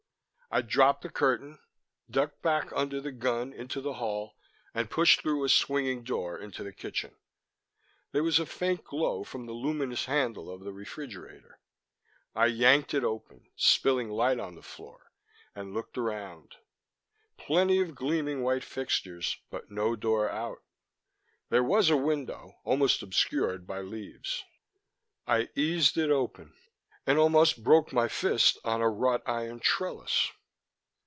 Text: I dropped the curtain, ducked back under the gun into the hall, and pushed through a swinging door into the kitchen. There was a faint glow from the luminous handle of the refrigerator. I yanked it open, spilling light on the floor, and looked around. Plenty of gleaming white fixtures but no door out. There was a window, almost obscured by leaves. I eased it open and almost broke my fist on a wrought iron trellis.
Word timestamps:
I 0.53 0.59
dropped 0.61 1.03
the 1.03 1.09
curtain, 1.09 1.59
ducked 2.09 2.41
back 2.41 2.73
under 2.75 2.99
the 2.99 3.13
gun 3.13 3.53
into 3.53 3.79
the 3.79 3.93
hall, 3.93 4.33
and 4.73 4.91
pushed 4.91 5.21
through 5.21 5.45
a 5.45 5.47
swinging 5.47 6.03
door 6.03 6.37
into 6.37 6.61
the 6.61 6.73
kitchen. 6.73 7.15
There 8.11 8.21
was 8.21 8.37
a 8.37 8.45
faint 8.45 8.83
glow 8.83 9.23
from 9.23 9.45
the 9.45 9.53
luminous 9.53 10.07
handle 10.07 10.49
of 10.51 10.65
the 10.65 10.73
refrigerator. 10.73 11.61
I 12.35 12.47
yanked 12.47 12.93
it 12.93 13.05
open, 13.05 13.47
spilling 13.55 14.09
light 14.09 14.41
on 14.41 14.55
the 14.55 14.61
floor, 14.61 15.13
and 15.55 15.73
looked 15.73 15.97
around. 15.97 16.57
Plenty 17.37 17.79
of 17.79 17.95
gleaming 17.95 18.41
white 18.43 18.65
fixtures 18.65 19.37
but 19.51 19.71
no 19.71 19.95
door 19.95 20.29
out. 20.29 20.61
There 21.47 21.63
was 21.63 21.89
a 21.89 21.95
window, 21.95 22.59
almost 22.65 23.01
obscured 23.01 23.65
by 23.65 23.79
leaves. 23.79 24.43
I 25.25 25.47
eased 25.55 25.97
it 25.97 26.09
open 26.11 26.53
and 27.07 27.17
almost 27.17 27.63
broke 27.63 27.93
my 27.93 28.09
fist 28.09 28.57
on 28.65 28.81
a 28.81 28.89
wrought 28.89 29.23
iron 29.25 29.61
trellis. 29.61 30.29